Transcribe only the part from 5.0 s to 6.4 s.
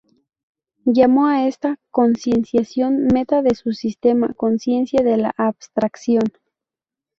de la abstracción".